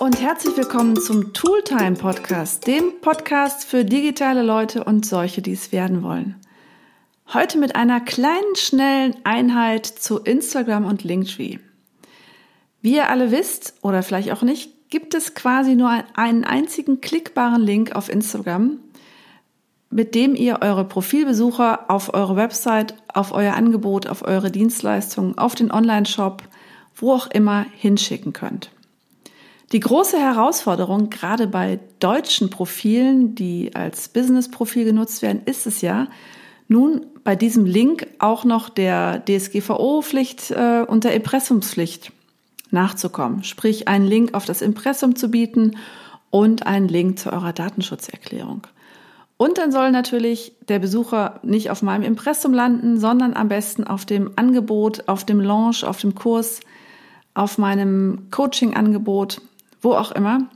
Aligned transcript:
und 0.00 0.18
herzlich 0.18 0.56
willkommen 0.56 0.98
zum 0.98 1.34
Tooltime 1.34 1.92
Podcast, 1.92 2.66
dem 2.66 3.02
Podcast 3.02 3.66
für 3.66 3.84
digitale 3.84 4.42
Leute 4.42 4.82
und 4.82 5.04
solche, 5.04 5.42
die 5.42 5.52
es 5.52 5.72
werden 5.72 6.02
wollen. 6.02 6.36
Heute 7.34 7.58
mit 7.58 7.76
einer 7.76 8.00
kleinen, 8.00 8.56
schnellen 8.56 9.14
Einheit 9.24 9.84
zu 9.84 10.18
Instagram 10.20 10.86
und 10.86 11.04
Linktree. 11.04 11.58
Wie 12.80 12.94
ihr 12.94 13.10
alle 13.10 13.30
wisst 13.30 13.74
oder 13.82 14.02
vielleicht 14.02 14.32
auch 14.32 14.40
nicht, 14.40 14.88
gibt 14.88 15.12
es 15.12 15.34
quasi 15.34 15.74
nur 15.74 16.02
einen 16.14 16.44
einzigen 16.44 17.02
klickbaren 17.02 17.60
Link 17.60 17.94
auf 17.94 18.08
Instagram, 18.08 18.78
mit 19.90 20.14
dem 20.14 20.34
ihr 20.34 20.60
eure 20.62 20.86
Profilbesucher 20.86 21.90
auf 21.90 22.14
eure 22.14 22.36
Website, 22.36 22.94
auf 23.12 23.32
euer 23.32 23.52
Angebot, 23.52 24.06
auf 24.06 24.26
eure 24.26 24.50
Dienstleistungen, 24.50 25.36
auf 25.36 25.54
den 25.54 25.70
Online-Shop, 25.70 26.42
wo 26.96 27.12
auch 27.12 27.26
immer 27.26 27.66
hinschicken 27.76 28.32
könnt. 28.32 28.70
Die 29.72 29.80
große 29.80 30.18
Herausforderung, 30.18 31.10
gerade 31.10 31.46
bei 31.46 31.78
deutschen 32.00 32.50
Profilen, 32.50 33.36
die 33.36 33.70
als 33.74 34.08
Business-Profil 34.08 34.84
genutzt 34.84 35.22
werden, 35.22 35.42
ist 35.44 35.66
es 35.66 35.80
ja, 35.80 36.08
nun 36.66 37.06
bei 37.22 37.36
diesem 37.36 37.66
Link 37.66 38.08
auch 38.18 38.44
noch 38.44 38.68
der 38.68 39.22
DSGVO-Pflicht 39.24 40.50
äh, 40.50 40.84
und 40.86 41.04
der 41.04 41.14
Impressumspflicht 41.14 42.12
nachzukommen. 42.72 43.44
Sprich, 43.44 43.86
einen 43.86 44.06
Link 44.06 44.34
auf 44.34 44.44
das 44.44 44.60
Impressum 44.60 45.14
zu 45.14 45.30
bieten 45.30 45.76
und 46.30 46.66
einen 46.66 46.88
Link 46.88 47.18
zu 47.18 47.32
eurer 47.32 47.52
Datenschutzerklärung. 47.52 48.66
Und 49.36 49.58
dann 49.58 49.72
soll 49.72 49.90
natürlich 49.92 50.52
der 50.68 50.80
Besucher 50.80 51.40
nicht 51.42 51.70
auf 51.70 51.82
meinem 51.82 52.02
Impressum 52.02 52.52
landen, 52.52 52.98
sondern 52.98 53.34
am 53.34 53.48
besten 53.48 53.84
auf 53.84 54.04
dem 54.04 54.32
Angebot, 54.36 55.08
auf 55.08 55.24
dem 55.24 55.40
Launch, 55.40 55.84
auf 55.84 55.98
dem 55.98 56.14
Kurs, 56.14 56.60
auf 57.34 57.56
meinem 57.56 58.28
Coaching-Angebot 58.30 59.40
wo 59.80 59.92
auch 59.92 60.12
immer. 60.12 60.48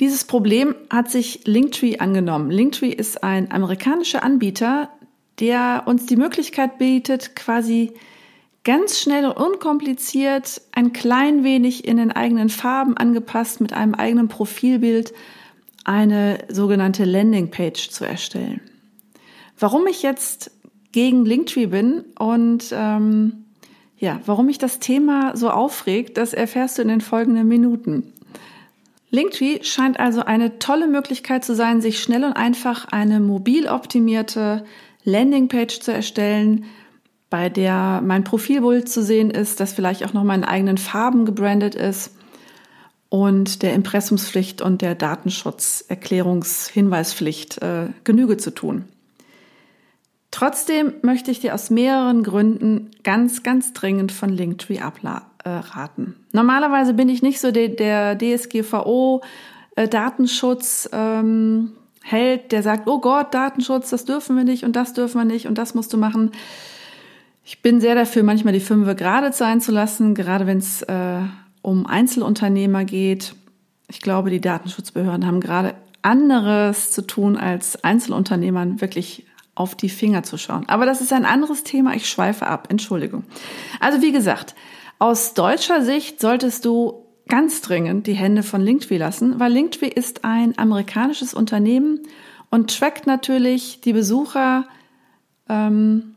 Dieses 0.00 0.24
Problem 0.24 0.74
hat 0.90 1.10
sich 1.10 1.46
Linktree 1.46 1.98
angenommen. 1.98 2.50
Linktree 2.50 2.90
ist 2.90 3.22
ein 3.22 3.52
amerikanischer 3.52 4.24
Anbieter, 4.24 4.90
der 5.38 5.84
uns 5.86 6.06
die 6.06 6.16
Möglichkeit 6.16 6.78
bietet, 6.78 7.36
quasi 7.36 7.92
ganz 8.64 8.98
schnell 8.98 9.26
und 9.26 9.36
unkompliziert, 9.36 10.62
ein 10.72 10.92
klein 10.92 11.44
wenig 11.44 11.86
in 11.86 11.98
den 11.98 12.10
eigenen 12.10 12.48
Farben 12.48 12.96
angepasst 12.96 13.60
mit 13.60 13.72
einem 13.72 13.94
eigenen 13.94 14.28
Profilbild 14.28 15.12
eine 15.84 16.38
sogenannte 16.48 17.04
Landingpage 17.04 17.90
zu 17.90 18.04
erstellen. 18.04 18.60
Warum 19.58 19.86
ich 19.86 20.02
jetzt 20.02 20.50
gegen 20.92 21.24
Linktree 21.24 21.66
bin 21.66 22.04
und 22.18 22.64
ähm, 22.72 23.43
ja, 23.98 24.20
warum 24.26 24.46
mich 24.46 24.58
das 24.58 24.78
Thema 24.78 25.36
so 25.36 25.50
aufregt, 25.50 26.16
das 26.16 26.32
erfährst 26.32 26.78
du 26.78 26.82
in 26.82 26.88
den 26.88 27.00
folgenden 27.00 27.48
Minuten. 27.48 28.12
Linktree 29.10 29.62
scheint 29.62 29.98
also 30.00 30.24
eine 30.24 30.58
tolle 30.58 30.88
Möglichkeit 30.88 31.44
zu 31.44 31.54
sein, 31.54 31.80
sich 31.80 32.00
schnell 32.00 32.24
und 32.24 32.32
einfach 32.32 32.86
eine 32.90 33.20
mobil 33.20 33.68
optimierte 33.68 34.64
Landingpage 35.04 35.78
zu 35.78 35.92
erstellen, 35.92 36.64
bei 37.30 37.48
der 37.48 38.02
mein 38.04 38.24
Profilbild 38.24 38.88
zu 38.88 39.00
sehen 39.02 39.30
ist, 39.30 39.60
das 39.60 39.72
vielleicht 39.72 40.04
auch 40.04 40.12
noch 40.12 40.22
in 40.22 40.44
eigenen 40.44 40.78
Farben 40.78 41.26
gebrandet 41.26 41.76
ist 41.76 42.16
und 43.08 43.62
der 43.62 43.74
Impressumspflicht 43.74 44.60
und 44.60 44.82
der 44.82 44.96
Datenschutzerklärungshinweispflicht 44.96 47.62
äh, 47.62 47.90
Genüge 48.02 48.36
zu 48.36 48.50
tun. 48.50 48.86
Trotzdem 50.34 50.94
möchte 51.02 51.30
ich 51.30 51.38
dir 51.38 51.54
aus 51.54 51.70
mehreren 51.70 52.24
Gründen 52.24 52.90
ganz, 53.04 53.44
ganz 53.44 53.72
dringend 53.72 54.10
von 54.10 54.30
Linktree 54.30 54.80
abraten. 54.80 56.16
Normalerweise 56.32 56.92
bin 56.92 57.08
ich 57.08 57.22
nicht 57.22 57.40
so 57.40 57.52
der, 57.52 57.68
der 57.68 58.18
DSGVO 58.18 59.22
äh, 59.76 59.86
Datenschutz 59.86 60.88
ähm, 60.92 61.70
Held, 62.02 62.50
der 62.50 62.64
sagt, 62.64 62.88
oh 62.88 62.98
Gott, 62.98 63.32
Datenschutz, 63.32 63.90
das 63.90 64.06
dürfen 64.06 64.36
wir 64.36 64.42
nicht 64.42 64.64
und 64.64 64.74
das 64.74 64.92
dürfen 64.92 65.20
wir 65.20 65.24
nicht 65.24 65.46
und 65.46 65.56
das 65.56 65.76
musst 65.76 65.92
du 65.92 65.98
machen. 65.98 66.32
Ich 67.44 67.62
bin 67.62 67.80
sehr 67.80 67.94
dafür, 67.94 68.24
manchmal 68.24 68.54
die 68.54 68.58
Fünfe 68.58 68.96
gerade 68.96 69.32
sein 69.32 69.60
zu 69.60 69.70
lassen, 69.70 70.16
gerade 70.16 70.48
wenn 70.48 70.58
es 70.58 70.82
äh, 70.82 71.20
um 71.62 71.86
Einzelunternehmer 71.86 72.84
geht. 72.84 73.36
Ich 73.88 74.00
glaube, 74.00 74.30
die 74.30 74.40
Datenschutzbehörden 74.40 75.28
haben 75.28 75.38
gerade 75.38 75.76
anderes 76.02 76.90
zu 76.90 77.02
tun, 77.06 77.36
als 77.36 77.84
Einzelunternehmern 77.84 78.80
wirklich 78.80 79.26
auf 79.54 79.74
die 79.74 79.88
Finger 79.88 80.22
zu 80.22 80.36
schauen. 80.36 80.68
Aber 80.68 80.86
das 80.86 81.00
ist 81.00 81.12
ein 81.12 81.24
anderes 81.24 81.64
Thema. 81.64 81.94
Ich 81.94 82.08
schweife 82.08 82.46
ab. 82.46 82.68
Entschuldigung. 82.70 83.24
Also 83.80 84.02
wie 84.02 84.12
gesagt, 84.12 84.54
aus 84.98 85.34
deutscher 85.34 85.82
Sicht 85.82 86.20
solltest 86.20 86.64
du 86.64 87.04
ganz 87.28 87.62
dringend 87.62 88.06
die 88.06 88.14
Hände 88.14 88.42
von 88.42 88.60
Linktree 88.60 88.98
lassen, 88.98 89.40
weil 89.40 89.52
Linktree 89.52 89.88
ist 89.88 90.24
ein 90.24 90.58
amerikanisches 90.58 91.34
Unternehmen 91.34 92.00
und 92.50 92.76
trackt 92.76 93.06
natürlich 93.06 93.80
die 93.80 93.92
Besucher, 93.92 94.66
ähm, 95.48 96.16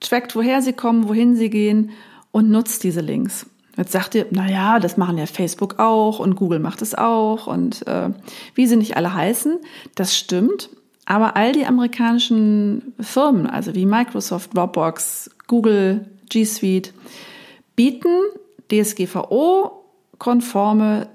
trackt, 0.00 0.36
woher 0.36 0.62
sie 0.62 0.72
kommen, 0.72 1.08
wohin 1.08 1.36
sie 1.36 1.50
gehen 1.50 1.90
und 2.30 2.50
nutzt 2.50 2.84
diese 2.84 3.00
Links. 3.00 3.46
Jetzt 3.76 3.92
sagt 3.92 4.14
ihr, 4.14 4.26
na 4.30 4.50
ja, 4.50 4.80
das 4.80 4.98
machen 4.98 5.16
ja 5.16 5.26
Facebook 5.26 5.78
auch 5.78 6.18
und 6.18 6.36
Google 6.36 6.58
macht 6.58 6.82
es 6.82 6.94
auch 6.94 7.46
und 7.46 7.86
äh, 7.86 8.10
wie 8.54 8.66
sie 8.66 8.76
nicht 8.76 8.96
alle 8.96 9.14
heißen. 9.14 9.58
Das 9.94 10.16
stimmt. 10.16 10.68
Aber 11.04 11.36
all 11.36 11.52
die 11.52 11.66
amerikanischen 11.66 12.94
Firmen, 13.00 13.46
also 13.46 13.74
wie 13.74 13.84
Microsoft, 13.86 14.56
Dropbox, 14.56 15.30
Google, 15.46 16.06
G 16.28 16.44
Suite, 16.44 16.92
bieten 17.74 18.14
DSGVO-konforme 18.70 21.08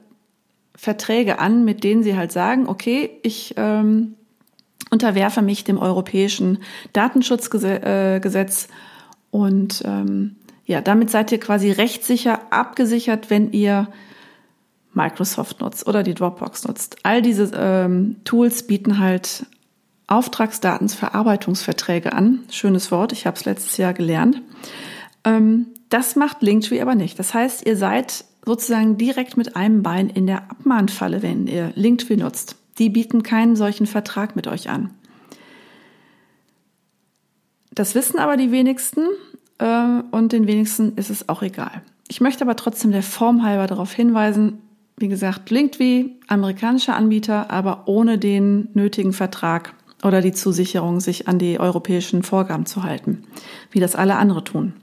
Verträge 0.76 1.40
an, 1.40 1.64
mit 1.66 1.84
denen 1.84 2.04
sie 2.04 2.16
halt 2.16 2.32
sagen, 2.32 2.68
okay, 2.68 3.20
ich 3.24 3.56
ähm, 3.58 4.14
unterwerfe 4.92 5.42
mich 5.42 5.64
dem 5.64 5.80
europäischen 5.80 6.60
Datenschutzgesetz 6.94 8.66
äh, 8.66 8.68
und 9.32 9.82
ähm, 9.86 10.36
ja, 10.66 10.82
damit 10.82 11.10
seid 11.10 11.32
ihr 11.32 11.40
quasi 11.40 11.72
rechtssicher 11.72 12.42
abgesichert, 12.52 13.30
wenn 13.30 13.54
ihr 13.54 13.88
Microsoft 14.94 15.62
nutzt 15.62 15.88
oder 15.88 16.04
die 16.04 16.14
Dropbox 16.14 16.68
nutzt. 16.68 16.98
All 17.04 17.22
diese 17.22 17.52
ähm, 17.56 18.18
Tools 18.24 18.68
bieten 18.68 19.00
halt 19.00 19.46
Auftragsdatensverarbeitungsverträge 20.08 22.14
an. 22.14 22.40
Schönes 22.50 22.92
Wort, 22.92 23.12
ich 23.12 23.28
habe 23.28 23.38
es 23.38 23.46
letztes 23.46 23.78
Jahr 23.78 23.94
gelernt. 23.94 24.42
Ähm, 25.24 25.68
das 25.90 26.16
macht 26.16 26.42
Linktree 26.42 26.82
aber 26.82 26.96
nicht. 26.96 27.20
Das 27.20 27.34
heißt, 27.34 27.66
ihr 27.66 27.78
seid 27.78 28.26
sozusagen 28.46 28.98
direkt 28.98 29.38
mit 29.38 29.56
einem 29.56 29.84
Bein 29.84 30.10
in 30.10 30.26
der 30.26 30.50
Abmahnfalle, 30.50 31.22
wenn 31.22 31.48
ihr 31.48 31.72
Linktree 31.76 32.16
nutzt. 32.16 32.56
Die 32.78 32.90
bieten 32.90 33.24
keinen 33.24 33.56
solchen 33.56 33.88
Vertrag 33.88 34.36
mit 34.36 34.48
euch 34.48 34.70
an. 34.70 34.92
Das 37.72 37.94
wissen 37.94 38.18
aber 38.18 38.38
die 38.38 38.52
wenigsten 38.52 39.02
äh, 39.60 40.02
und 40.12 40.32
den 40.32 40.48
wenigsten 40.48 40.96
ist 40.96 41.10
es 41.10 41.30
auch 41.30 41.42
egal. 41.42 41.82
Ich 42.08 42.22
möchte 42.22 42.44
aber 42.44 42.56
trotzdem 42.56 42.92
der 42.92 43.04
Form 43.04 43.44
halber 43.44 43.68
darauf 43.68 43.92
hinweisen, 43.92 44.62
wie 44.98 45.10
gesagt, 45.10 45.52
Linktree, 45.52 46.06
amerikanischer 46.28 46.96
Anbieter, 46.96 47.52
aber 47.52 47.88
ohne 47.88 48.18
den 48.18 48.70
nötigen 48.74 49.14
Vertrag 49.14 49.74
oder 50.04 50.22
die 50.22 50.32
Zusicherung, 50.32 51.00
sich 51.00 51.28
an 51.28 51.40
die 51.40 51.60
europäischen 51.60 52.24
Vorgaben 52.24 52.66
zu 52.66 52.84
halten, 52.84 53.24
wie 53.72 53.80
das 53.80 53.96
alle 53.96 54.16
andere 54.16 54.44
tun. 54.44 54.74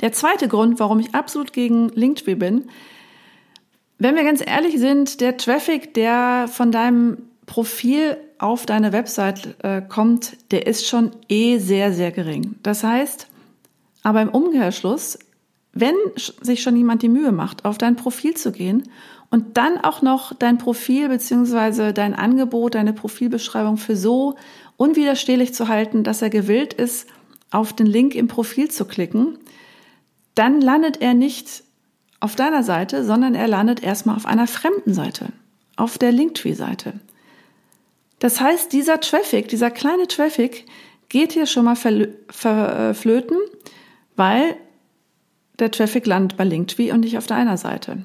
Der 0.00 0.12
zweite 0.12 0.48
Grund, 0.48 0.80
warum 0.80 0.98
ich 0.98 1.14
absolut 1.14 1.52
gegen 1.52 1.88
Linktree 1.90 2.34
bin, 2.34 2.64
wenn 3.98 4.16
wir 4.16 4.24
ganz 4.24 4.42
ehrlich 4.44 4.78
sind, 4.78 5.20
der 5.20 5.36
Traffic, 5.36 5.94
der 5.94 6.48
von 6.50 6.72
deinem 6.72 7.18
Profil 7.46 8.16
auf 8.38 8.66
deine 8.66 8.92
Website 8.92 9.56
äh, 9.62 9.82
kommt, 9.82 10.36
der 10.50 10.66
ist 10.66 10.86
schon 10.86 11.12
eh 11.28 11.58
sehr, 11.58 11.92
sehr 11.92 12.10
gering. 12.10 12.56
Das 12.62 12.82
heißt, 12.82 13.28
aber 14.02 14.20
im 14.22 14.28
Umkehrschluss, 14.28 15.18
wenn 15.74 15.94
sich 16.16 16.62
schon 16.62 16.76
jemand 16.76 17.02
die 17.02 17.08
Mühe 17.08 17.32
macht, 17.32 17.64
auf 17.64 17.78
dein 17.78 17.96
Profil 17.96 18.34
zu 18.34 18.52
gehen 18.52 18.84
und 19.30 19.56
dann 19.56 19.78
auch 19.78 20.02
noch 20.02 20.32
dein 20.32 20.58
Profil 20.58 21.08
beziehungsweise 21.08 21.92
dein 21.92 22.14
Angebot, 22.14 22.76
deine 22.76 22.92
Profilbeschreibung 22.92 23.76
für 23.76 23.96
so 23.96 24.36
unwiderstehlich 24.76 25.52
zu 25.52 25.68
halten, 25.68 26.04
dass 26.04 26.22
er 26.22 26.30
gewillt 26.30 26.72
ist, 26.72 27.08
auf 27.50 27.72
den 27.72 27.86
Link 27.86 28.14
im 28.14 28.28
Profil 28.28 28.70
zu 28.70 28.84
klicken, 28.84 29.38
dann 30.34 30.60
landet 30.60 31.00
er 31.00 31.14
nicht 31.14 31.64
auf 32.20 32.36
deiner 32.36 32.62
Seite, 32.62 33.04
sondern 33.04 33.34
er 33.34 33.48
landet 33.48 33.82
erstmal 33.82 34.16
auf 34.16 34.26
einer 34.26 34.46
fremden 34.46 34.94
Seite, 34.94 35.26
auf 35.76 35.98
der 35.98 36.12
Linktree-Seite. 36.12 36.94
Das 38.18 38.40
heißt, 38.40 38.72
dieser 38.72 39.00
Traffic, 39.00 39.48
dieser 39.48 39.70
kleine 39.70 40.08
Traffic 40.08 40.66
geht 41.08 41.32
hier 41.32 41.46
schon 41.46 41.64
mal 41.64 41.76
verflöten, 41.76 43.36
weil 44.16 44.56
der 45.58 45.70
Traffic 45.70 46.06
landet 46.06 46.36
bei 46.36 46.44
Linktree 46.44 46.92
und 46.92 47.00
nicht 47.00 47.18
auf 47.18 47.26
deiner 47.26 47.56
Seite. 47.56 47.98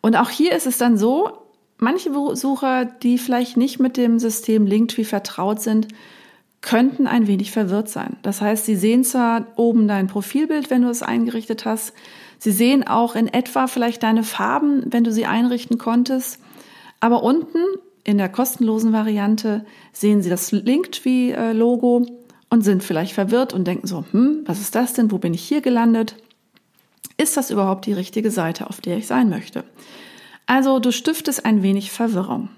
Und 0.00 0.16
auch 0.16 0.30
hier 0.30 0.54
ist 0.54 0.66
es 0.66 0.78
dann 0.78 0.96
so, 0.98 1.30
manche 1.78 2.10
Besucher, 2.10 2.84
die 2.84 3.18
vielleicht 3.18 3.56
nicht 3.56 3.80
mit 3.80 3.96
dem 3.96 4.18
System 4.18 4.66
Linktree 4.66 5.04
vertraut 5.04 5.60
sind, 5.60 5.88
könnten 6.60 7.06
ein 7.06 7.26
wenig 7.26 7.50
verwirrt 7.50 7.88
sein. 7.88 8.16
Das 8.22 8.40
heißt, 8.40 8.66
sie 8.66 8.76
sehen 8.76 9.02
zwar 9.02 9.46
oben 9.56 9.88
dein 9.88 10.06
Profilbild, 10.06 10.70
wenn 10.70 10.82
du 10.82 10.88
es 10.88 11.02
eingerichtet 11.02 11.64
hast, 11.64 11.92
Sie 12.42 12.50
sehen 12.50 12.84
auch 12.84 13.14
in 13.14 13.28
etwa 13.28 13.68
vielleicht 13.68 14.02
deine 14.02 14.24
Farben, 14.24 14.82
wenn 14.86 15.04
du 15.04 15.12
sie 15.12 15.26
einrichten 15.26 15.78
konntest. 15.78 16.40
Aber 16.98 17.22
unten 17.22 17.58
in 18.02 18.18
der 18.18 18.28
kostenlosen 18.28 18.92
Variante 18.92 19.64
sehen 19.92 20.22
Sie 20.22 20.28
das 20.28 20.50
Linktree-Logo 20.50 22.04
und 22.50 22.62
sind 22.62 22.82
vielleicht 22.82 23.12
verwirrt 23.12 23.54
und 23.54 23.64
denken 23.68 23.86
so, 23.86 24.04
hm, 24.10 24.42
was 24.44 24.60
ist 24.60 24.74
das 24.74 24.92
denn? 24.92 25.12
Wo 25.12 25.18
bin 25.18 25.34
ich 25.34 25.44
hier 25.44 25.60
gelandet? 25.60 26.16
Ist 27.16 27.36
das 27.36 27.50
überhaupt 27.50 27.86
die 27.86 27.92
richtige 27.92 28.30
Seite, 28.30 28.68
auf 28.68 28.80
der 28.80 28.96
ich 28.96 29.06
sein 29.06 29.28
möchte? 29.28 29.64
Also 30.46 30.78
du 30.78 30.92
stiftest 30.92 31.44
ein 31.44 31.62
wenig 31.62 31.90
Verwirrung. 31.90 32.48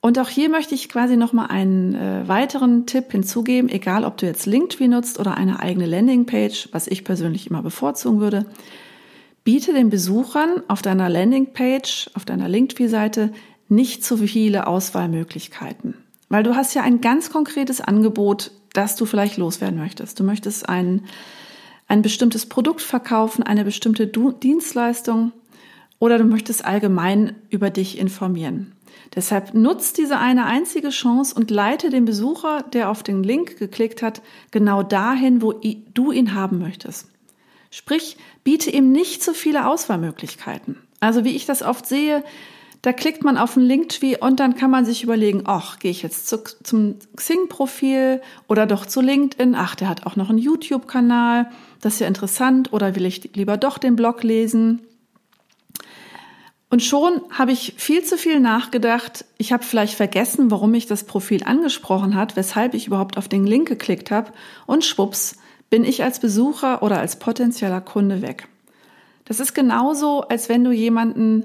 Und 0.00 0.18
auch 0.18 0.28
hier 0.28 0.48
möchte 0.48 0.74
ich 0.74 0.88
quasi 0.88 1.16
nochmal 1.16 1.48
einen 1.48 1.94
äh, 1.94 2.28
weiteren 2.28 2.86
Tipp 2.86 3.10
hinzugeben, 3.10 3.68
egal 3.68 4.04
ob 4.04 4.16
du 4.16 4.26
jetzt 4.26 4.46
Linktree 4.46 4.86
nutzt 4.86 5.18
oder 5.18 5.36
eine 5.36 5.60
eigene 5.60 5.86
Landingpage, 5.86 6.68
was 6.72 6.86
ich 6.86 7.04
persönlich 7.04 7.48
immer 7.48 7.62
bevorzugen 7.62 8.20
würde. 8.20 8.46
Biete 9.42 9.72
den 9.72 9.90
Besuchern 9.90 10.62
auf 10.68 10.82
deiner 10.82 11.08
Landingpage, 11.08 12.10
auf 12.14 12.24
deiner 12.24 12.48
Linktree-Seite 12.48 13.32
nicht 13.68 14.04
zu 14.04 14.16
viele 14.16 14.66
Auswahlmöglichkeiten. 14.66 15.94
Weil 16.28 16.42
du 16.42 16.54
hast 16.54 16.74
ja 16.74 16.82
ein 16.82 17.00
ganz 17.00 17.30
konkretes 17.30 17.80
Angebot, 17.80 18.52
das 18.72 18.94
du 18.96 19.04
vielleicht 19.04 19.36
loswerden 19.36 19.78
möchtest. 19.78 20.20
Du 20.20 20.24
möchtest 20.24 20.68
ein, 20.68 21.04
ein 21.88 22.02
bestimmtes 22.02 22.46
Produkt 22.46 22.82
verkaufen, 22.82 23.42
eine 23.42 23.64
bestimmte 23.64 24.06
Dienstleistung 24.06 25.32
oder 25.98 26.18
du 26.18 26.24
möchtest 26.24 26.64
allgemein 26.64 27.34
über 27.50 27.70
dich 27.70 27.98
informieren. 27.98 28.72
Deshalb 29.14 29.54
nutzt 29.54 29.98
diese 29.98 30.18
eine 30.18 30.44
einzige 30.44 30.90
Chance 30.90 31.34
und 31.34 31.50
leite 31.50 31.90
den 31.90 32.04
Besucher, 32.04 32.62
der 32.62 32.90
auf 32.90 33.02
den 33.02 33.22
Link 33.22 33.58
geklickt 33.58 34.02
hat, 34.02 34.22
genau 34.50 34.82
dahin, 34.82 35.40
wo 35.40 35.52
du 35.52 36.12
ihn 36.12 36.34
haben 36.34 36.58
möchtest. 36.58 37.08
Sprich, 37.70 38.16
biete 38.44 38.70
ihm 38.70 38.92
nicht 38.92 39.22
zu 39.22 39.34
viele 39.34 39.66
Auswahlmöglichkeiten. 39.66 40.76
Also 41.00 41.24
wie 41.24 41.36
ich 41.36 41.46
das 41.46 41.62
oft 41.62 41.86
sehe, 41.86 42.22
da 42.82 42.92
klickt 42.92 43.24
man 43.24 43.38
auf 43.38 43.56
einen 43.56 43.66
Linktree 43.66 44.16
und 44.16 44.40
dann 44.40 44.54
kann 44.54 44.70
man 44.70 44.84
sich 44.84 45.02
überlegen, 45.02 45.42
ach, 45.46 45.78
gehe 45.78 45.90
ich 45.90 46.02
jetzt 46.02 46.28
zu, 46.28 46.38
zum 46.62 46.96
Xing-Profil 47.16 48.22
oder 48.46 48.66
doch 48.66 48.86
zu 48.86 49.00
LinkedIn? 49.00 49.54
Ach, 49.56 49.74
der 49.74 49.88
hat 49.88 50.06
auch 50.06 50.16
noch 50.16 50.30
einen 50.30 50.38
YouTube-Kanal, 50.38 51.50
das 51.80 51.94
ist 51.94 52.00
ja 52.00 52.06
interessant. 52.06 52.72
Oder 52.72 52.94
will 52.94 53.06
ich 53.06 53.34
lieber 53.34 53.56
doch 53.56 53.78
den 53.78 53.96
Blog 53.96 54.22
lesen? 54.22 54.82
Und 56.70 56.82
schon 56.82 57.22
habe 57.30 57.52
ich 57.52 57.74
viel 57.78 58.04
zu 58.04 58.18
viel 58.18 58.40
nachgedacht. 58.40 59.24
Ich 59.38 59.52
habe 59.52 59.64
vielleicht 59.64 59.94
vergessen, 59.94 60.50
warum 60.50 60.72
mich 60.72 60.86
das 60.86 61.04
Profil 61.04 61.44
angesprochen 61.44 62.14
hat, 62.14 62.36
weshalb 62.36 62.74
ich 62.74 62.86
überhaupt 62.86 63.16
auf 63.16 63.28
den 63.28 63.46
Link 63.46 63.68
geklickt 63.68 64.10
habe. 64.10 64.32
Und 64.66 64.84
schwupps, 64.84 65.36
bin 65.70 65.84
ich 65.84 66.02
als 66.02 66.20
Besucher 66.20 66.82
oder 66.82 66.98
als 66.98 67.18
potenzieller 67.18 67.80
Kunde 67.80 68.22
weg. 68.22 68.48
Das 69.24 69.40
ist 69.40 69.54
genauso, 69.54 70.22
als 70.22 70.48
wenn 70.48 70.64
du 70.64 70.72
jemanden, 70.72 71.44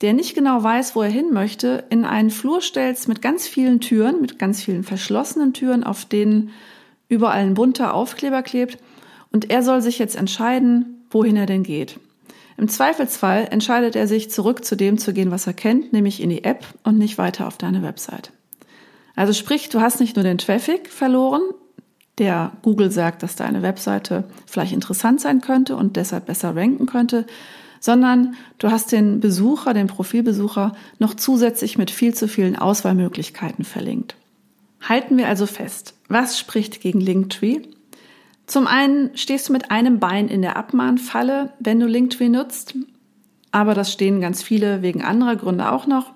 der 0.00 0.12
nicht 0.12 0.34
genau 0.34 0.62
weiß, 0.62 0.94
wo 0.96 1.02
er 1.02 1.08
hin 1.08 1.32
möchte, 1.32 1.84
in 1.90 2.04
einen 2.04 2.30
Flur 2.30 2.60
stellst 2.60 3.08
mit 3.08 3.22
ganz 3.22 3.46
vielen 3.46 3.80
Türen, 3.80 4.20
mit 4.20 4.38
ganz 4.38 4.62
vielen 4.62 4.84
verschlossenen 4.84 5.54
Türen, 5.54 5.84
auf 5.84 6.04
denen 6.04 6.50
überall 7.08 7.40
ein 7.40 7.54
bunter 7.54 7.94
Aufkleber 7.94 8.42
klebt. 8.42 8.78
Und 9.32 9.50
er 9.50 9.62
soll 9.62 9.80
sich 9.80 9.98
jetzt 9.98 10.16
entscheiden, 10.16 11.06
wohin 11.10 11.36
er 11.36 11.46
denn 11.46 11.62
geht. 11.62 11.98
Im 12.58 12.68
Zweifelsfall 12.68 13.48
entscheidet 13.50 13.96
er 13.96 14.06
sich, 14.06 14.30
zurück 14.30 14.64
zu 14.64 14.76
dem 14.76 14.98
zu 14.98 15.12
gehen, 15.12 15.30
was 15.30 15.46
er 15.46 15.54
kennt, 15.54 15.92
nämlich 15.92 16.22
in 16.22 16.30
die 16.30 16.44
App 16.44 16.66
und 16.84 16.98
nicht 16.98 17.18
weiter 17.18 17.46
auf 17.46 17.56
deine 17.56 17.82
Website. 17.82 18.32
Also 19.16 19.32
sprich, 19.32 19.68
du 19.68 19.80
hast 19.80 20.00
nicht 20.00 20.16
nur 20.16 20.22
den 20.22 20.38
Traffic 20.38 20.88
verloren, 20.88 21.42
der 22.18 22.52
Google 22.62 22.90
sagt, 22.90 23.22
dass 23.22 23.36
deine 23.36 23.62
Webseite 23.62 24.24
vielleicht 24.46 24.72
interessant 24.72 25.20
sein 25.20 25.40
könnte 25.40 25.76
und 25.76 25.96
deshalb 25.96 26.26
besser 26.26 26.54
ranken 26.54 26.86
könnte, 26.86 27.26
sondern 27.80 28.36
du 28.58 28.70
hast 28.70 28.92
den 28.92 29.20
Besucher, 29.20 29.74
den 29.74 29.88
Profilbesucher 29.88 30.76
noch 30.98 31.14
zusätzlich 31.14 31.78
mit 31.78 31.90
viel 31.90 32.14
zu 32.14 32.28
vielen 32.28 32.56
Auswahlmöglichkeiten 32.56 33.64
verlinkt. 33.64 34.14
Halten 34.80 35.16
wir 35.16 35.26
also 35.26 35.46
fest, 35.46 35.94
was 36.08 36.38
spricht 36.38 36.80
gegen 36.80 37.00
Linktree? 37.00 37.60
Zum 38.46 38.66
einen 38.66 39.16
stehst 39.16 39.48
du 39.48 39.52
mit 39.52 39.70
einem 39.70 39.98
Bein 39.98 40.28
in 40.28 40.42
der 40.42 40.56
Abmahnfalle, 40.56 41.52
wenn 41.58 41.80
du 41.80 41.86
Linktree 41.86 42.28
nutzt, 42.28 42.74
aber 43.50 43.74
das 43.74 43.92
stehen 43.92 44.20
ganz 44.20 44.42
viele 44.42 44.82
wegen 44.82 45.02
anderer 45.02 45.36
Gründe 45.36 45.70
auch 45.70 45.86
noch. 45.86 46.12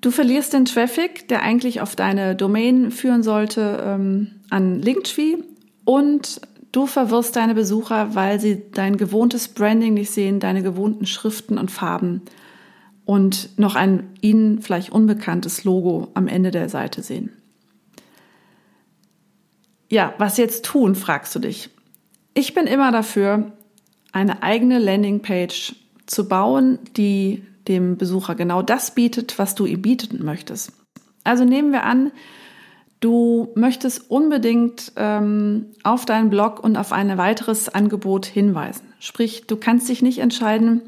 Du 0.00 0.10
verlierst 0.10 0.52
den 0.52 0.64
Traffic, 0.64 1.26
der 1.28 1.42
eigentlich 1.42 1.80
auf 1.80 1.96
deine 1.96 2.36
Domain 2.36 2.92
führen 2.92 3.22
sollte, 3.22 3.82
ähm, 3.84 4.28
an 4.48 4.80
Linktree 4.80 5.38
und 5.84 6.40
du 6.70 6.86
verwirrst 6.86 7.34
deine 7.34 7.54
Besucher, 7.54 8.14
weil 8.14 8.38
sie 8.38 8.62
dein 8.72 8.96
gewohntes 8.96 9.48
Branding 9.48 9.94
nicht 9.94 10.10
sehen, 10.10 10.38
deine 10.38 10.62
gewohnten 10.62 11.06
Schriften 11.06 11.58
und 11.58 11.70
Farben 11.70 12.22
und 13.04 13.58
noch 13.58 13.74
ein 13.74 14.10
ihnen 14.20 14.60
vielleicht 14.60 14.92
unbekanntes 14.92 15.64
Logo 15.64 16.08
am 16.14 16.28
Ende 16.28 16.50
der 16.50 16.68
Seite 16.68 17.02
sehen. 17.02 17.32
Ja, 19.88 20.14
was 20.18 20.36
jetzt 20.36 20.64
tun, 20.64 20.94
fragst 20.94 21.34
du 21.34 21.38
dich. 21.38 21.70
Ich 22.34 22.54
bin 22.54 22.66
immer 22.66 22.92
dafür, 22.92 23.52
eine 24.12 24.42
eigene 24.42 24.78
Landingpage 24.78 25.74
zu 26.06 26.28
bauen, 26.28 26.78
die 26.96 27.42
dem 27.68 27.96
Besucher 27.96 28.34
genau 28.34 28.62
das 28.62 28.94
bietet, 28.94 29.38
was 29.38 29.54
du 29.54 29.66
ihm 29.66 29.82
bieten 29.82 30.24
möchtest. 30.24 30.72
Also 31.24 31.44
nehmen 31.44 31.72
wir 31.72 31.84
an, 31.84 32.12
du 33.00 33.48
möchtest 33.54 34.10
unbedingt 34.10 34.92
ähm, 34.96 35.66
auf 35.82 36.04
deinen 36.06 36.30
Blog 36.30 36.62
und 36.62 36.76
auf 36.76 36.92
ein 36.92 37.16
weiteres 37.18 37.68
Angebot 37.68 38.26
hinweisen. 38.26 38.92
Sprich, 38.98 39.46
du 39.46 39.56
kannst 39.56 39.88
dich 39.88 40.02
nicht 40.02 40.18
entscheiden 40.18 40.82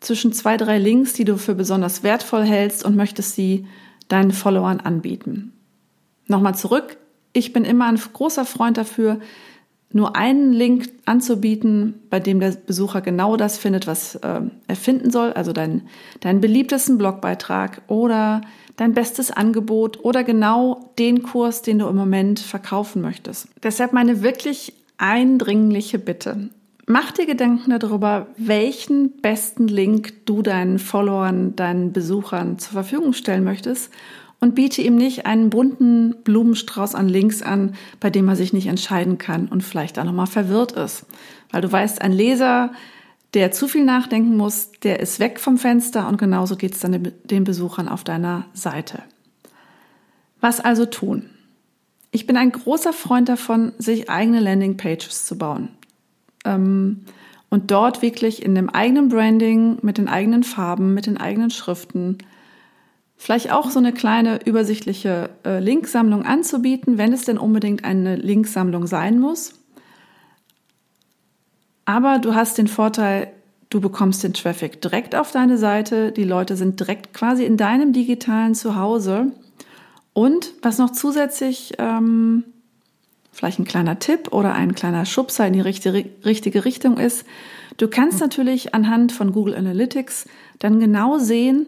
zwischen 0.00 0.32
zwei, 0.32 0.56
drei 0.56 0.78
Links, 0.78 1.12
die 1.12 1.24
du 1.24 1.36
für 1.36 1.54
besonders 1.54 2.02
wertvoll 2.02 2.44
hältst 2.44 2.84
und 2.84 2.96
möchtest 2.96 3.34
sie 3.34 3.66
deinen 4.08 4.32
Followern 4.32 4.80
anbieten. 4.80 5.52
Nochmal 6.26 6.54
zurück, 6.54 6.96
ich 7.32 7.52
bin 7.52 7.64
immer 7.64 7.86
ein 7.86 8.00
großer 8.12 8.44
Freund 8.44 8.76
dafür, 8.76 9.20
nur 9.92 10.14
einen 10.14 10.52
Link 10.52 10.88
anzubieten, 11.04 11.94
bei 12.10 12.20
dem 12.20 12.38
der 12.38 12.52
Besucher 12.52 13.00
genau 13.00 13.36
das 13.36 13.58
findet, 13.58 13.86
was 13.86 14.14
äh, 14.16 14.40
er 14.68 14.76
finden 14.76 15.10
soll, 15.10 15.32
also 15.32 15.52
deinen 15.52 15.88
dein 16.20 16.40
beliebtesten 16.40 16.96
Blogbeitrag 16.96 17.82
oder 17.88 18.40
dein 18.76 18.94
bestes 18.94 19.32
Angebot 19.32 20.04
oder 20.04 20.22
genau 20.22 20.92
den 20.98 21.22
Kurs, 21.22 21.62
den 21.62 21.80
du 21.80 21.88
im 21.88 21.96
Moment 21.96 22.38
verkaufen 22.38 23.02
möchtest. 23.02 23.48
Deshalb 23.62 23.92
meine 23.92 24.22
wirklich 24.22 24.74
eindringliche 24.96 25.98
Bitte. 25.98 26.50
Mach 26.86 27.10
dir 27.12 27.26
Gedanken 27.26 27.76
darüber, 27.78 28.28
welchen 28.36 29.20
besten 29.20 29.68
Link 29.68 30.26
du 30.26 30.42
deinen 30.42 30.78
Followern, 30.78 31.56
deinen 31.56 31.92
Besuchern 31.92 32.58
zur 32.58 32.72
Verfügung 32.72 33.12
stellen 33.12 33.44
möchtest 33.44 33.90
und 34.40 34.54
biete 34.54 34.82
ihm 34.82 34.96
nicht 34.96 35.26
einen 35.26 35.50
bunten 35.50 36.16
Blumenstrauß 36.24 36.94
an 36.94 37.08
Links 37.08 37.42
an, 37.42 37.74
bei 38.00 38.10
dem 38.10 38.28
er 38.28 38.36
sich 38.36 38.52
nicht 38.52 38.66
entscheiden 38.66 39.18
kann 39.18 39.48
und 39.48 39.62
vielleicht 39.62 39.98
auch 39.98 40.04
nochmal 40.04 40.26
verwirrt 40.26 40.72
ist. 40.72 41.06
Weil 41.50 41.60
du 41.60 41.70
weißt, 41.70 42.00
ein 42.00 42.12
Leser, 42.12 42.72
der 43.34 43.52
zu 43.52 43.68
viel 43.68 43.84
nachdenken 43.84 44.36
muss, 44.36 44.72
der 44.82 45.00
ist 45.00 45.20
weg 45.20 45.38
vom 45.38 45.58
Fenster 45.58 46.08
und 46.08 46.16
genauso 46.16 46.56
geht 46.56 46.74
es 46.74 46.80
dann 46.80 47.12
den 47.24 47.44
Besuchern 47.44 47.88
auf 47.88 48.02
deiner 48.02 48.46
Seite. 48.54 49.02
Was 50.40 50.58
also 50.58 50.86
tun? 50.86 51.28
Ich 52.10 52.26
bin 52.26 52.36
ein 52.36 52.50
großer 52.50 52.92
Freund 52.92 53.28
davon, 53.28 53.72
sich 53.78 54.10
eigene 54.10 54.40
Landingpages 54.40 55.26
zu 55.26 55.38
bauen. 55.38 55.68
Ähm, 56.44 57.04
und 57.50 57.70
dort 57.70 58.00
wirklich 58.00 58.42
in 58.44 58.54
dem 58.54 58.70
eigenen 58.70 59.08
Branding, 59.08 59.78
mit 59.82 59.98
den 59.98 60.08
eigenen 60.08 60.44
Farben, 60.44 60.94
mit 60.94 61.06
den 61.06 61.18
eigenen 61.18 61.50
Schriften, 61.50 62.18
Vielleicht 63.22 63.52
auch 63.52 63.70
so 63.70 63.78
eine 63.78 63.92
kleine 63.92 64.46
übersichtliche 64.46 65.28
äh, 65.44 65.58
Linksammlung 65.58 66.24
anzubieten, 66.24 66.96
wenn 66.96 67.12
es 67.12 67.26
denn 67.26 67.36
unbedingt 67.36 67.84
eine 67.84 68.16
Linksammlung 68.16 68.86
sein 68.86 69.20
muss. 69.20 69.52
Aber 71.84 72.18
du 72.18 72.34
hast 72.34 72.56
den 72.56 72.66
Vorteil, 72.66 73.30
du 73.68 73.82
bekommst 73.82 74.24
den 74.24 74.32
Traffic 74.32 74.80
direkt 74.80 75.14
auf 75.14 75.32
deine 75.32 75.58
Seite. 75.58 76.12
Die 76.12 76.24
Leute 76.24 76.56
sind 76.56 76.80
direkt 76.80 77.12
quasi 77.12 77.44
in 77.44 77.58
deinem 77.58 77.92
digitalen 77.92 78.54
Zuhause. 78.54 79.32
Und 80.14 80.54
was 80.62 80.78
noch 80.78 80.90
zusätzlich, 80.90 81.74
ähm, 81.76 82.44
vielleicht 83.32 83.58
ein 83.58 83.66
kleiner 83.66 83.98
Tipp 83.98 84.32
oder 84.32 84.54
ein 84.54 84.74
kleiner 84.74 85.04
Schubser 85.04 85.46
in 85.46 85.52
die 85.52 85.60
richtige, 85.60 86.06
richtige 86.24 86.64
Richtung 86.64 86.96
ist, 86.96 87.26
du 87.76 87.86
kannst 87.86 88.18
natürlich 88.18 88.74
anhand 88.74 89.12
von 89.12 89.32
Google 89.32 89.56
Analytics 89.56 90.26
dann 90.58 90.80
genau 90.80 91.18
sehen, 91.18 91.66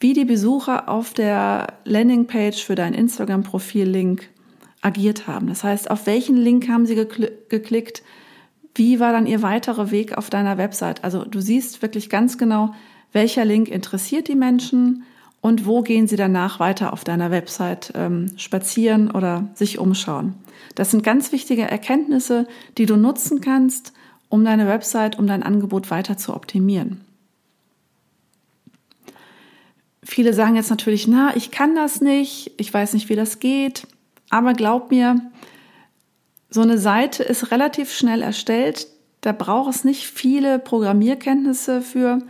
wie 0.00 0.14
die 0.14 0.24
Besucher 0.24 0.88
auf 0.88 1.12
der 1.12 1.74
Landingpage 1.84 2.64
für 2.64 2.74
dein 2.74 2.94
Instagram-Profil-Link 2.94 4.30
agiert 4.80 5.26
haben. 5.26 5.46
Das 5.46 5.62
heißt, 5.62 5.90
auf 5.90 6.06
welchen 6.06 6.36
Link 6.36 6.68
haben 6.68 6.86
sie 6.86 6.94
geklickt? 6.94 8.02
Wie 8.74 8.98
war 8.98 9.12
dann 9.12 9.26
ihr 9.26 9.42
weiterer 9.42 9.90
Weg 9.90 10.16
auf 10.16 10.30
deiner 10.30 10.56
Website? 10.56 11.04
Also 11.04 11.24
du 11.24 11.40
siehst 11.40 11.82
wirklich 11.82 12.08
ganz 12.08 12.38
genau, 12.38 12.74
welcher 13.12 13.44
Link 13.44 13.68
interessiert 13.68 14.28
die 14.28 14.36
Menschen 14.36 15.04
und 15.42 15.66
wo 15.66 15.82
gehen 15.82 16.06
sie 16.06 16.16
danach 16.16 16.60
weiter 16.60 16.92
auf 16.92 17.04
deiner 17.04 17.30
Website 17.30 17.92
ähm, 17.94 18.30
spazieren 18.36 19.10
oder 19.10 19.48
sich 19.54 19.78
umschauen. 19.78 20.34
Das 20.74 20.90
sind 20.90 21.02
ganz 21.02 21.32
wichtige 21.32 21.62
Erkenntnisse, 21.62 22.46
die 22.78 22.86
du 22.86 22.96
nutzen 22.96 23.40
kannst, 23.40 23.92
um 24.28 24.44
deine 24.44 24.66
Website, 24.66 25.18
um 25.18 25.26
dein 25.26 25.42
Angebot 25.42 25.90
weiter 25.90 26.16
zu 26.16 26.34
optimieren. 26.34 27.02
Viele 30.02 30.32
sagen 30.32 30.56
jetzt 30.56 30.70
natürlich, 30.70 31.06
na, 31.06 31.36
ich 31.36 31.50
kann 31.50 31.74
das 31.74 32.00
nicht, 32.00 32.52
ich 32.56 32.72
weiß 32.72 32.94
nicht, 32.94 33.08
wie 33.08 33.16
das 33.16 33.38
geht, 33.38 33.86
aber 34.30 34.54
glaub 34.54 34.90
mir, 34.90 35.20
so 36.48 36.62
eine 36.62 36.78
Seite 36.78 37.22
ist 37.22 37.50
relativ 37.50 37.92
schnell 37.92 38.22
erstellt, 38.22 38.88
da 39.20 39.32
braucht 39.32 39.74
es 39.74 39.84
nicht 39.84 40.06
viele 40.06 40.58
Programmierkenntnisse 40.58 41.82
für. 41.82 42.20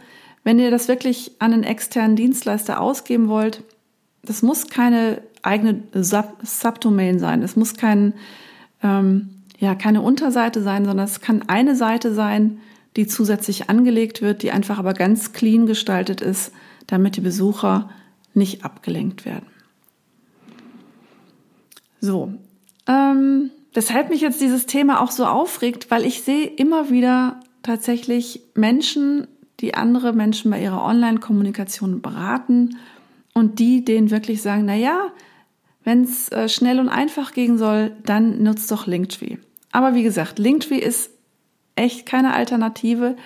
Wenn 0.43 0.59
ihr 0.59 0.71
das 0.71 0.89
wirklich 0.89 1.33
an 1.39 1.53
einen 1.53 1.63
externen 1.63 2.17
Dienstleister 2.17 2.81
ausgeben 2.81 3.29
wollt, 3.29 3.63
das 4.23 4.43
muss 4.43 4.69
keine 4.69 5.23
eigene 5.43 5.83
Sub 5.95 6.39
Subdomain 6.43 7.19
sein. 7.19 7.43
Es 7.43 7.57
muss 7.57 7.75
kein, 7.75 8.15
ähm, 8.83 9.31
ja, 9.59 9.75
keine 9.75 10.03
Unterseite 10.03 10.63
sein, 10.63 10.85
sondern 10.85 11.07
es 11.07 11.21
kann 11.21 11.43
eine 11.49 11.77
Seite 11.77 12.13
sein, 12.13 12.59
die 12.97 13.07
zusätzlich 13.07 13.71
angelegt 13.71 14.21
wird, 14.21 14.43
die 14.43 14.51
einfach 14.51 14.79
aber 14.79 14.95
ganz 14.95 15.33
clean 15.33 15.67
gestaltet 15.67 16.21
ist, 16.21 16.53
damit 16.91 17.17
die 17.17 17.21
Besucher 17.21 17.89
nicht 18.35 18.65
abgelenkt 18.65 19.25
werden. 19.25 19.47
So, 22.01 22.33
ähm, 22.87 23.51
weshalb 23.73 24.11
mich 24.11 24.21
jetzt 24.21 24.41
dieses 24.41 24.67
Thema 24.67 25.01
auch 25.01 25.11
so 25.11 25.27
aufregt, 25.27 25.91
weil 25.91 26.05
ich 26.05 26.23
sehe 26.23 26.47
immer 26.47 26.91
wieder 26.91 27.41
tatsächlich 27.63 28.43
Menschen, 28.55 29.29
die 29.61 29.75
andere 29.75 30.13
Menschen 30.13 30.51
bei 30.51 30.63
ihrer 30.63 30.85
Online-Kommunikation 30.85 32.01
beraten 32.01 32.79
und 33.35 33.59
die 33.59 33.85
denen 33.85 34.11
wirklich 34.11 34.43
sagen, 34.43 34.65
na 34.65 34.75
ja, 34.75 35.13
wenn 35.85 36.03
es 36.05 36.31
äh, 36.31 36.49
schnell 36.49 36.81
und 36.81 36.89
einfach 36.89 37.33
gehen 37.33 37.59
soll, 37.59 37.93
dann 38.05 38.43
nutzt 38.43 38.71
doch 38.71 38.87
Linktree. 38.87 39.37
Aber 39.71 39.95
wie 39.95 40.03
gesagt, 40.03 40.39
Linktree 40.39 40.79
ist 40.79 41.11
echt 41.77 42.07
keine 42.07 42.35
Alternative. 42.35 43.17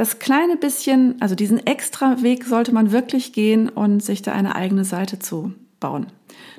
Das 0.00 0.18
kleine 0.18 0.56
bisschen, 0.56 1.20
also 1.20 1.34
diesen 1.34 1.58
extra 1.66 2.22
Weg 2.22 2.46
sollte 2.46 2.72
man 2.72 2.90
wirklich 2.90 3.34
gehen 3.34 3.68
und 3.68 4.02
sich 4.02 4.22
da 4.22 4.32
eine 4.32 4.54
eigene 4.54 4.86
Seite 4.86 5.18
zu 5.18 5.52
bauen. 5.78 6.06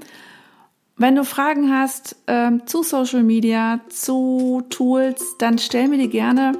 Wenn 0.99 1.15
du 1.15 1.23
Fragen 1.23 1.71
hast 1.71 2.15
äh, 2.25 2.51
zu 2.65 2.81
Social 2.81 3.21
Media, 3.21 3.81
zu 3.87 4.63
Tools, 4.69 5.23
dann 5.37 5.59
stell 5.59 5.87
mir 5.87 5.99
die 5.99 6.09
gerne. 6.09 6.53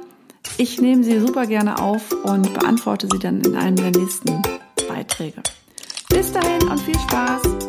Ich 0.58 0.80
nehme 0.80 1.02
sie 1.02 1.18
super 1.18 1.46
gerne 1.46 1.80
auf 1.80 2.12
und 2.24 2.54
beantworte 2.54 3.08
sie 3.10 3.18
dann 3.18 3.40
in 3.40 3.56
einem 3.56 3.76
der 3.76 3.90
nächsten 3.90 4.40
Beiträge. 4.88 5.42
Bis 6.08 6.32
dahin 6.32 6.68
und 6.68 6.80
viel 6.80 6.98
Spaß! 6.98 7.67